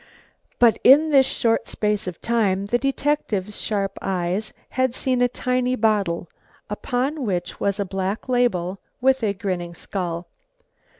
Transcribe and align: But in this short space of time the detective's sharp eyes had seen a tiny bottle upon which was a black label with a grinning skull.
But 0.57 0.79
in 0.83 1.11
this 1.11 1.27
short 1.27 1.67
space 1.67 2.07
of 2.07 2.19
time 2.23 2.65
the 2.65 2.79
detective's 2.79 3.61
sharp 3.61 3.99
eyes 4.01 4.51
had 4.69 4.95
seen 4.95 5.21
a 5.21 5.27
tiny 5.27 5.75
bottle 5.75 6.27
upon 6.71 7.23
which 7.23 7.59
was 7.59 7.79
a 7.79 7.85
black 7.85 8.27
label 8.27 8.79
with 8.99 9.21
a 9.21 9.35
grinning 9.35 9.75
skull. 9.75 10.25